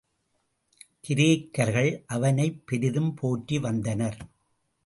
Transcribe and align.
கிரேக்கர்கள் 1.07 2.03
அவனைப் 2.07 2.67
பெரிதும் 2.67 3.13
போற்றி 3.13 3.59
வந்தனர். 3.59 4.17